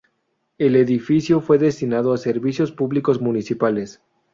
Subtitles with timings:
[0.57, 4.01] El edificio fue destinado a servicios públicos municipales.